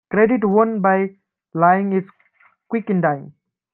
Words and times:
Credit 0.09 0.43
won 0.43 0.81
by 0.81 1.15
lying 1.53 1.93
is 1.93 2.05
quick 2.67 2.89
in 2.89 3.01
dying. 3.01 3.33